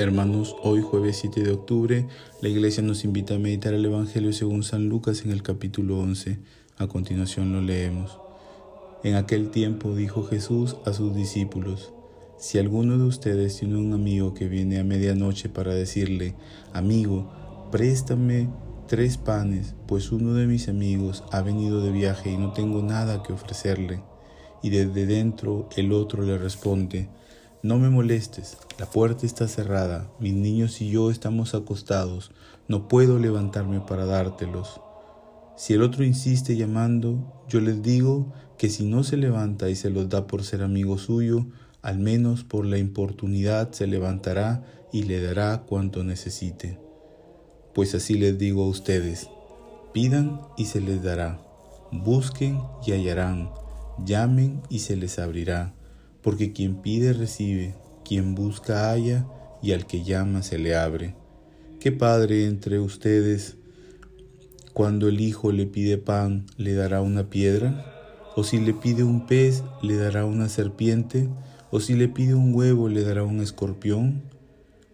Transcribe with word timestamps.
Hermanos, 0.00 0.56
hoy 0.62 0.80
jueves 0.80 1.18
7 1.18 1.42
de 1.42 1.52
octubre, 1.52 2.06
la 2.40 2.48
iglesia 2.48 2.82
nos 2.82 3.04
invita 3.04 3.34
a 3.34 3.38
meditar 3.38 3.74
el 3.74 3.84
Evangelio 3.84 4.32
según 4.32 4.62
San 4.62 4.88
Lucas 4.88 5.26
en 5.26 5.30
el 5.30 5.42
capítulo 5.42 5.98
11. 5.98 6.38
A 6.78 6.86
continuación 6.86 7.52
lo 7.52 7.60
leemos. 7.60 8.18
En 9.04 9.16
aquel 9.16 9.50
tiempo 9.50 9.94
dijo 9.94 10.24
Jesús 10.24 10.76
a 10.86 10.94
sus 10.94 11.14
discípulos, 11.14 11.92
Si 12.38 12.56
alguno 12.56 12.96
de 12.96 13.04
ustedes 13.04 13.58
tiene 13.58 13.76
un 13.76 13.92
amigo 13.92 14.32
que 14.32 14.48
viene 14.48 14.80
a 14.80 14.84
medianoche 14.84 15.50
para 15.50 15.74
decirle, 15.74 16.34
Amigo, 16.72 17.30
préstame 17.70 18.48
tres 18.88 19.18
panes, 19.18 19.74
pues 19.86 20.12
uno 20.12 20.32
de 20.32 20.46
mis 20.46 20.70
amigos 20.70 21.24
ha 21.30 21.42
venido 21.42 21.82
de 21.82 21.90
viaje 21.90 22.30
y 22.30 22.38
no 22.38 22.54
tengo 22.54 22.82
nada 22.82 23.22
que 23.22 23.34
ofrecerle. 23.34 24.02
Y 24.62 24.70
desde 24.70 25.04
dentro 25.04 25.68
el 25.76 25.92
otro 25.92 26.22
le 26.22 26.38
responde, 26.38 27.10
no 27.62 27.78
me 27.78 27.90
molestes, 27.90 28.56
la 28.78 28.86
puerta 28.86 29.26
está 29.26 29.46
cerrada, 29.46 30.10
mis 30.18 30.32
niños 30.32 30.80
y 30.80 30.88
yo 30.88 31.10
estamos 31.10 31.54
acostados, 31.54 32.30
no 32.68 32.88
puedo 32.88 33.18
levantarme 33.18 33.80
para 33.80 34.06
dártelos. 34.06 34.80
Si 35.56 35.74
el 35.74 35.82
otro 35.82 36.02
insiste 36.02 36.56
llamando, 36.56 37.44
yo 37.48 37.60
les 37.60 37.82
digo 37.82 38.32
que 38.56 38.70
si 38.70 38.86
no 38.86 39.04
se 39.04 39.18
levanta 39.18 39.68
y 39.68 39.74
se 39.74 39.90
los 39.90 40.08
da 40.08 40.26
por 40.26 40.42
ser 40.42 40.62
amigo 40.62 40.96
suyo, 40.96 41.44
al 41.82 41.98
menos 41.98 42.44
por 42.44 42.64
la 42.64 42.78
importunidad 42.78 43.72
se 43.72 43.86
levantará 43.86 44.64
y 44.90 45.02
le 45.02 45.20
dará 45.20 45.64
cuanto 45.66 46.02
necesite. 46.02 46.78
Pues 47.74 47.94
así 47.94 48.14
les 48.14 48.38
digo 48.38 48.64
a 48.64 48.68
ustedes, 48.68 49.28
pidan 49.92 50.40
y 50.56 50.64
se 50.64 50.80
les 50.80 51.02
dará, 51.02 51.42
busquen 51.92 52.58
y 52.86 52.92
hallarán, 52.92 53.50
llamen 54.02 54.62
y 54.70 54.78
se 54.78 54.96
les 54.96 55.18
abrirá 55.18 55.74
porque 56.22 56.52
quien 56.52 56.82
pide 56.82 57.12
recibe, 57.12 57.74
quien 58.04 58.34
busca 58.34 58.90
halla, 58.90 59.26
y 59.62 59.72
al 59.72 59.86
que 59.86 60.02
llama 60.02 60.42
se 60.42 60.58
le 60.58 60.74
abre. 60.74 61.14
¿Qué 61.80 61.92
padre 61.92 62.46
entre 62.46 62.78
ustedes, 62.78 63.56
cuando 64.72 65.08
el 65.08 65.20
hijo 65.20 65.52
le 65.52 65.66
pide 65.66 65.98
pan, 65.98 66.46
le 66.56 66.74
dará 66.74 67.00
una 67.02 67.30
piedra? 67.30 67.86
¿O 68.36 68.44
si 68.44 68.58
le 68.58 68.72
pide 68.74 69.04
un 69.04 69.26
pez, 69.26 69.62
le 69.82 69.96
dará 69.96 70.24
una 70.24 70.48
serpiente? 70.48 71.28
¿O 71.70 71.80
si 71.80 71.94
le 71.94 72.08
pide 72.08 72.34
un 72.34 72.54
huevo, 72.54 72.88
le 72.88 73.02
dará 73.02 73.24
un 73.24 73.40
escorpión? 73.40 74.22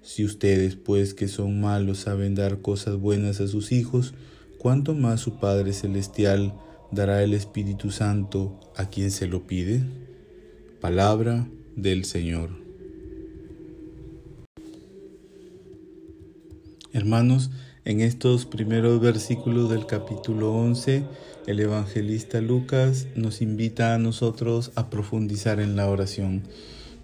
Si 0.03 0.25
ustedes, 0.25 0.77
pues, 0.77 1.14
que 1.14 1.27
son 1.27 1.61
malos, 1.61 1.98
saben 1.98 2.34
dar 2.34 2.61
cosas 2.61 2.97
buenas 2.97 3.41
a 3.41 3.48
sus 3.48 3.73
hijos, 3.73 4.14
¿cuánto 4.58 4.95
más 4.95 5.20
su 5.20 5.39
Padre 5.39 5.73
Celestial 5.73 6.55
dará 6.92 7.23
el 7.23 7.34
Espíritu 7.34 7.91
Santo 7.91 8.61
a 8.77 8.89
quien 8.89 9.11
se 9.11 9.27
lo 9.27 9.47
pide? 9.47 9.83
Palabra 10.87 11.48
del 11.75 12.05
Señor. 12.05 12.51
Hermanos, 16.92 17.51
en 17.84 18.01
estos 18.01 18.47
primeros 18.47 19.01
versículos 19.01 19.69
del 19.69 19.87
capítulo 19.87 20.53
11, 20.53 21.03
el 21.48 21.59
evangelista 21.59 22.41
Lucas 22.41 23.09
nos 23.17 23.42
invita 23.42 23.97
a 23.97 23.98
nosotros 23.98 24.70
a 24.77 24.89
profundizar 24.89 25.59
en 25.59 25.75
la 25.75 25.89
oración. 25.89 26.45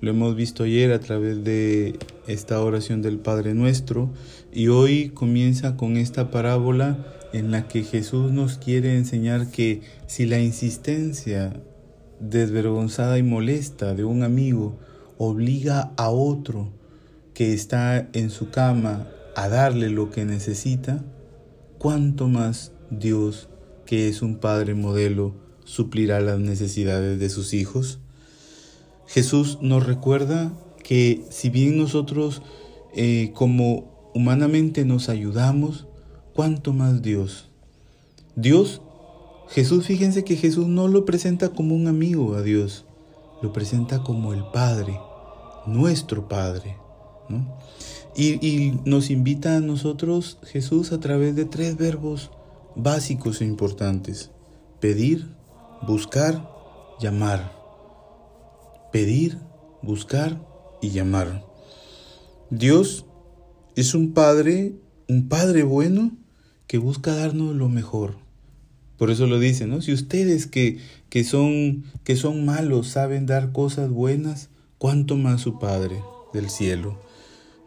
Lo 0.00 0.12
hemos 0.12 0.36
visto 0.36 0.62
ayer 0.62 0.92
a 0.92 1.00
través 1.00 1.42
de 1.42 1.98
esta 2.28 2.62
oración 2.62 3.02
del 3.02 3.18
Padre 3.18 3.52
Nuestro 3.52 4.10
y 4.52 4.68
hoy 4.68 5.08
comienza 5.08 5.76
con 5.76 5.96
esta 5.96 6.30
parábola 6.30 7.04
en 7.32 7.50
la 7.50 7.66
que 7.66 7.82
Jesús 7.82 8.30
nos 8.30 8.58
quiere 8.58 8.96
enseñar 8.96 9.50
que 9.50 9.80
si 10.06 10.24
la 10.24 10.38
insistencia 10.38 11.52
desvergonzada 12.22 13.18
y 13.18 13.22
molesta 13.22 13.94
de 13.94 14.04
un 14.04 14.22
amigo 14.22 14.78
obliga 15.18 15.92
a 15.96 16.10
otro 16.10 16.70
que 17.34 17.52
está 17.52 18.08
en 18.12 18.30
su 18.30 18.50
cama 18.50 19.08
a 19.34 19.48
darle 19.48 19.90
lo 19.90 20.10
que 20.10 20.24
necesita, 20.24 21.02
¿cuánto 21.78 22.28
más 22.28 22.72
Dios, 22.90 23.48
que 23.86 24.08
es 24.08 24.22
un 24.22 24.36
Padre 24.36 24.74
modelo, 24.74 25.34
suplirá 25.64 26.20
las 26.20 26.38
necesidades 26.38 27.18
de 27.18 27.28
sus 27.28 27.54
hijos? 27.54 27.98
Jesús 29.06 29.58
nos 29.60 29.84
recuerda 29.86 30.52
que 30.82 31.24
si 31.30 31.50
bien 31.50 31.76
nosotros 31.76 32.42
eh, 32.94 33.32
como 33.34 34.10
humanamente 34.14 34.84
nos 34.84 35.08
ayudamos, 35.08 35.86
¿cuánto 36.34 36.72
más 36.72 37.02
Dios? 37.02 37.48
Dios 38.36 38.80
Jesús, 39.48 39.86
fíjense 39.86 40.24
que 40.24 40.36
Jesús 40.36 40.66
no 40.66 40.88
lo 40.88 41.04
presenta 41.04 41.50
como 41.50 41.74
un 41.74 41.86
amigo 41.86 42.34
a 42.34 42.42
Dios, 42.42 42.84
lo 43.42 43.52
presenta 43.52 44.02
como 44.02 44.32
el 44.32 44.44
Padre, 44.52 44.98
nuestro 45.66 46.28
Padre. 46.28 46.76
Y, 48.16 48.46
y 48.46 48.80
nos 48.84 49.10
invita 49.10 49.56
a 49.56 49.60
nosotros 49.60 50.38
Jesús 50.42 50.92
a 50.92 51.00
través 51.00 51.34
de 51.36 51.44
tres 51.44 51.76
verbos 51.76 52.30
básicos 52.76 53.40
e 53.40 53.44
importantes. 53.44 54.30
Pedir, 54.80 55.28
buscar, 55.86 56.50
llamar. 57.00 57.52
Pedir, 58.90 59.38
buscar 59.82 60.40
y 60.80 60.90
llamar. 60.90 61.44
Dios 62.50 63.06
es 63.76 63.94
un 63.94 64.12
Padre, 64.12 64.76
un 65.08 65.28
Padre 65.28 65.62
bueno 65.62 66.12
que 66.66 66.78
busca 66.78 67.14
darnos 67.14 67.54
lo 67.54 67.68
mejor 67.68 68.16
por 68.96 69.10
eso 69.10 69.26
lo 69.26 69.38
dice, 69.38 69.66
¿no? 69.66 69.82
Si 69.82 69.92
ustedes 69.92 70.46
que, 70.46 70.78
que, 71.08 71.24
son, 71.24 71.84
que 72.04 72.16
son 72.16 72.44
malos 72.44 72.88
saben 72.88 73.26
dar 73.26 73.52
cosas 73.52 73.90
buenas, 73.90 74.48
¿cuánto 74.78 75.16
más 75.16 75.40
su 75.40 75.58
Padre 75.58 76.00
del 76.32 76.50
cielo? 76.50 77.00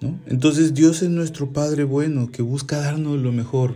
¿no? 0.02 0.20
Entonces 0.28 0.74
Dios 0.74 1.02
es 1.02 1.10
nuestro 1.10 1.52
Padre 1.54 1.84
bueno 1.84 2.32
que 2.32 2.42
busca 2.42 2.78
darnos 2.78 3.20
lo 3.20 3.32
mejor 3.32 3.76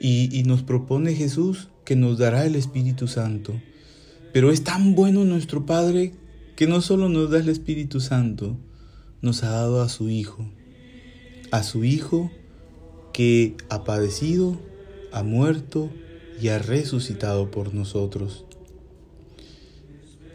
y, 0.00 0.28
y 0.36 0.44
nos 0.44 0.62
propone 0.62 1.14
Jesús 1.14 1.68
que 1.84 1.96
nos 1.96 2.18
dará 2.18 2.46
el 2.46 2.54
Espíritu 2.54 3.08
Santo. 3.08 3.60
Pero 4.32 4.52
es 4.52 4.62
tan 4.62 4.94
bueno 4.94 5.24
nuestro 5.24 5.66
Padre 5.66 6.12
que 6.56 6.66
no 6.66 6.80
solo 6.80 7.08
nos 7.08 7.30
da 7.30 7.38
el 7.38 7.48
Espíritu 7.48 8.00
Santo, 8.00 8.56
nos 9.22 9.42
ha 9.42 9.50
dado 9.50 9.82
a 9.82 9.88
su 9.88 10.08
Hijo, 10.08 10.46
a 11.50 11.62
su 11.62 11.84
Hijo 11.84 12.30
que 13.12 13.56
ha 13.68 13.84
padecido, 13.84 14.60
ha 15.12 15.22
muerto, 15.22 15.90
y 16.40 16.48
ha 16.48 16.58
resucitado 16.58 17.50
por 17.50 17.74
nosotros. 17.74 18.44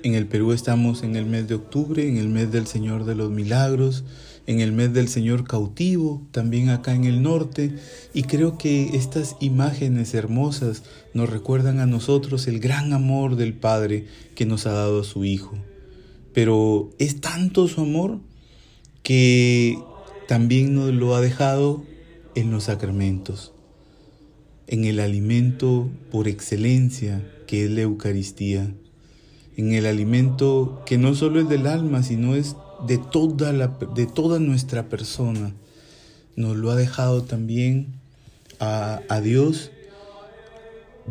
En 0.03 0.13
el 0.13 0.27
Perú 0.27 0.51
estamos 0.51 1.01
en 1.01 1.15
el 1.15 1.25
mes 1.25 1.47
de 1.47 1.55
octubre, 1.55 2.07
en 2.07 2.17
el 2.17 2.29
mes 2.29 2.51
del 2.51 2.67
Señor 2.67 3.05
de 3.05 3.15
los 3.15 3.31
Milagros, 3.31 4.03
en 4.45 4.59
el 4.59 4.71
mes 4.71 4.93
del 4.93 5.07
Señor 5.07 5.47
cautivo, 5.47 6.21
también 6.31 6.69
acá 6.69 6.93
en 6.93 7.05
el 7.05 7.23
norte, 7.23 7.75
y 8.13 8.23
creo 8.23 8.59
que 8.59 8.95
estas 8.95 9.35
imágenes 9.39 10.13
hermosas 10.13 10.83
nos 11.15 11.31
recuerdan 11.31 11.79
a 11.79 11.87
nosotros 11.87 12.45
el 12.45 12.59
gran 12.59 12.93
amor 12.93 13.35
del 13.35 13.55
Padre 13.55 14.05
que 14.35 14.45
nos 14.45 14.67
ha 14.67 14.73
dado 14.73 15.01
a 15.01 15.03
su 15.03 15.25
Hijo. 15.25 15.57
Pero 16.33 16.91
es 16.99 17.19
tanto 17.19 17.67
su 17.67 17.81
amor 17.81 18.19
que 19.01 19.79
también 20.27 20.75
nos 20.75 20.93
lo 20.93 21.15
ha 21.15 21.21
dejado 21.21 21.83
en 22.35 22.51
los 22.51 22.65
sacramentos 22.65 23.54
en 24.67 24.85
el 24.85 24.99
alimento 24.99 25.89
por 26.11 26.27
excelencia 26.27 27.21
que 27.47 27.65
es 27.65 27.71
la 27.71 27.81
Eucaristía, 27.81 28.73
en 29.57 29.73
el 29.73 29.85
alimento 29.85 30.81
que 30.85 30.97
no 30.97 31.15
solo 31.15 31.39
es 31.39 31.49
del 31.49 31.67
alma, 31.67 32.03
sino 32.03 32.35
es 32.35 32.55
de 32.87 32.97
toda, 32.97 33.53
la, 33.53 33.77
de 33.95 34.05
toda 34.05 34.39
nuestra 34.39 34.89
persona. 34.89 35.53
Nos 36.35 36.57
lo 36.57 36.71
ha 36.71 36.75
dejado 36.75 37.23
también 37.23 37.87
a, 38.59 39.01
a 39.07 39.21
Dios. 39.21 39.71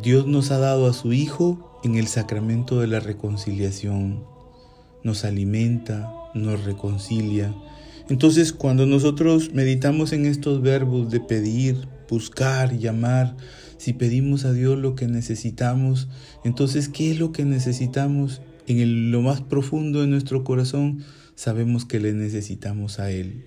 Dios 0.03 0.27
nos 0.27 0.51
ha 0.51 0.59
dado 0.59 0.87
a 0.87 0.93
su 0.93 1.13
Hijo 1.13 1.81
en 1.85 1.95
el 1.95 2.09
sacramento 2.09 2.81
de 2.81 2.89
la 2.89 3.01
reconciliación. 3.01 4.25
Nos 5.03 5.25
alimenta, 5.25 6.13
nos 6.35 6.65
reconcilia. 6.65 7.55
Entonces 8.11 8.53
cuando 8.53 8.85
nosotros 8.85 9.53
meditamos 9.55 10.13
en 10.13 10.27
estos 10.27 10.61
verbos 10.61 11.11
de 11.11 11.21
pedir, 11.21 11.89
buscar, 12.09 12.79
llamar, 12.79 13.37
si 13.79 13.93
pedimos 13.93 14.45
a 14.45 14.53
Dios 14.53 14.79
lo 14.79 14.95
que 14.95 15.07
necesitamos, 15.09 16.09
entonces, 16.45 16.89
¿qué 16.89 17.11
es 17.11 17.19
lo 17.19 17.33
que 17.33 17.45
necesitamos? 17.45 18.41
En 18.67 19.11
lo 19.11 19.21
más 19.21 19.43
profundo 19.43 20.01
de 20.01 20.07
nuestro 20.07 20.43
corazón 20.43 21.05
sabemos 21.35 21.85
que 21.85 22.01
le 22.01 22.13
necesitamos 22.13 22.99
a 22.99 23.11
Él. 23.11 23.45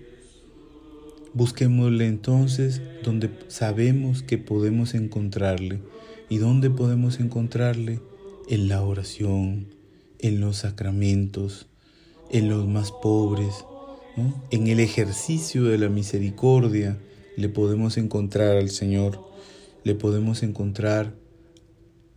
Busquémosle 1.34 2.08
entonces 2.08 2.82
donde 3.04 3.30
sabemos 3.48 4.24
que 4.24 4.38
podemos 4.38 4.94
encontrarle. 4.94 5.82
¿Y 6.30 6.38
dónde 6.38 6.70
podemos 6.70 7.20
encontrarle? 7.20 8.00
En 8.50 8.70
la 8.70 8.82
oración, 8.82 9.68
en 10.20 10.40
los 10.40 10.58
sacramentos, 10.58 11.68
en 12.32 12.50
los 12.50 12.68
más 12.68 12.92
pobres, 12.92 13.66
en 14.52 14.68
el 14.68 14.80
ejercicio 14.80 15.64
de 15.66 15.78
la 15.78 15.90
misericordia, 15.90 16.98
le 17.38 17.50
podemos 17.50 17.98
encontrar 17.98 18.58
al 18.58 18.70
Señor, 18.70 19.24
le 19.84 19.96
podemos 19.96 20.44
encontrar 20.44 21.14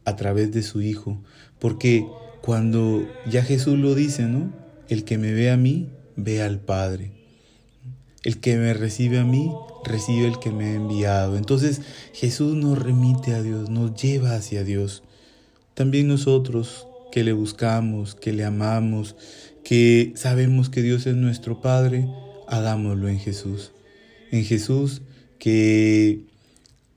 a 0.05 0.17
través 0.17 0.51
de 0.51 0.63
su 0.63 0.81
Hijo, 0.81 1.23
porque 1.59 2.07
cuando 2.41 3.07
ya 3.31 3.45
Jesús 3.45 3.79
lo 3.79 3.95
dice, 3.95 4.25
¿no? 4.25 4.51
El 4.89 5.05
que 5.05 5.19
me 5.19 5.33
ve 5.33 5.51
a 5.51 5.59
mí, 5.59 5.91
ve 6.17 6.43
al 6.43 6.59
Padre. 6.59 7.13
El 8.25 8.41
que 8.41 8.57
me 8.57 8.73
recibe 8.73 9.19
a 9.19 9.25
mí, 9.25 9.53
recibe 9.85 10.27
el 10.27 10.39
que 10.39 10.51
me 10.51 10.65
ha 10.65 10.75
enviado. 10.75 11.37
Entonces 11.37 11.83
Jesús 12.15 12.55
nos 12.55 12.79
remite 12.79 13.35
a 13.35 13.43
Dios, 13.43 13.69
nos 13.69 13.95
lleva 13.95 14.35
hacia 14.35 14.65
Dios. 14.65 15.03
También 15.75 16.09
nosotros 16.09 16.87
que 17.13 17.25
le 17.25 17.33
buscamos, 17.33 18.15
que 18.15 18.33
le 18.33 18.45
amamos, 18.45 19.17
que 19.65 20.13
sabemos 20.17 20.71
que 20.71 20.81
Dios 20.83 21.07
es 21.07 21.15
nuestro 21.15 21.61
Padre, 21.61 22.09
hagámoslo 22.49 23.09
en 23.09 23.19
Jesús. 23.19 23.73
En 24.31 24.45
Jesús 24.45 25.03
que 25.41 26.21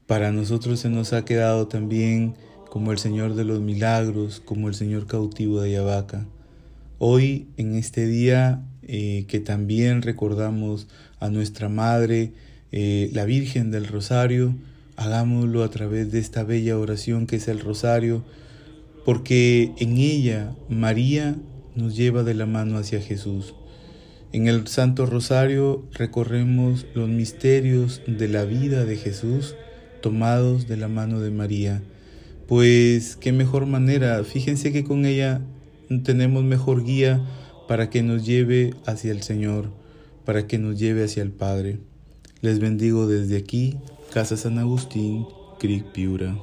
para 0.05 0.31
nosotros 0.31 0.79
se 0.79 0.89
nos 0.89 1.13
ha 1.13 1.25
quedado 1.25 1.67
también 1.67 2.35
como 2.69 2.91
el 2.91 2.99
Señor 2.99 3.33
de 3.33 3.45
los 3.45 3.61
milagros, 3.61 4.41
como 4.43 4.67
el 4.67 4.75
Señor 4.75 5.07
cautivo 5.07 5.61
de 5.61 5.69
Ayabaca. 5.69 6.27
Hoy, 6.99 7.47
en 7.57 7.73
este 7.75 8.05
día 8.05 8.61
eh, 8.85 9.25
que 9.29 9.39
también 9.39 10.01
recordamos 10.01 10.87
a 11.19 11.29
nuestra 11.29 11.69
Madre, 11.69 12.33
eh, 12.73 13.09
la 13.13 13.23
Virgen 13.23 13.71
del 13.71 13.87
Rosario, 13.87 14.55
hagámoslo 14.97 15.63
a 15.63 15.69
través 15.69 16.11
de 16.11 16.19
esta 16.19 16.43
bella 16.43 16.77
oración 16.77 17.25
que 17.25 17.37
es 17.37 17.47
el 17.47 17.61
Rosario, 17.61 18.23
porque 19.05 19.71
en 19.77 19.97
ella 19.97 20.53
María 20.67 21.37
nos 21.75 21.95
lleva 21.95 22.23
de 22.23 22.33
la 22.33 22.45
mano 22.45 22.77
hacia 22.77 23.01
Jesús. 23.01 23.55
En 24.33 24.47
el 24.47 24.65
Santo 24.65 25.05
Rosario 25.05 25.85
recorremos 25.91 26.87
los 26.95 27.07
misterios 27.07 28.01
de 28.07 28.27
la 28.27 28.45
vida 28.45 28.83
de 28.83 28.97
Jesús 28.97 29.53
tomados 30.01 30.67
de 30.67 30.75
la 30.75 30.87
mano 30.87 31.19
de 31.19 31.29
María. 31.29 31.83
Pues 32.47 33.15
qué 33.15 33.31
mejor 33.31 33.67
manera, 33.67 34.23
fíjense 34.23 34.73
que 34.73 34.83
con 34.83 35.05
ella 35.05 35.41
tenemos 36.03 36.43
mejor 36.43 36.83
guía 36.83 37.23
para 37.67 37.91
que 37.91 38.01
nos 38.01 38.25
lleve 38.25 38.73
hacia 38.87 39.11
el 39.11 39.21
Señor, 39.21 39.69
para 40.25 40.47
que 40.47 40.57
nos 40.57 40.79
lleve 40.79 41.03
hacia 41.03 41.21
el 41.21 41.31
Padre. 41.31 41.77
Les 42.41 42.57
bendigo 42.57 43.05
desde 43.05 43.37
aquí, 43.37 43.77
Casa 44.11 44.35
San 44.35 44.57
Agustín, 44.57 45.27
Cric 45.59 45.85
Piura. 45.91 46.35